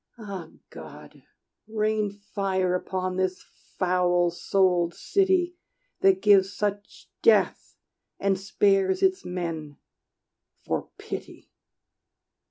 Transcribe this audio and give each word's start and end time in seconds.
Ah 0.17 0.49
God! 0.71 1.21
rain 1.67 2.09
fire 2.09 2.73
upon 2.73 3.17
this 3.17 3.45
foul 3.77 4.31
souled 4.31 4.95
city 4.95 5.57
That 5.99 6.23
gives 6.23 6.51
such 6.57 7.07
death, 7.21 7.75
and 8.19 8.39
spares 8.39 9.03
its 9.03 9.23
men, 9.23 9.77
for 10.65 10.89
pity! 10.97 11.51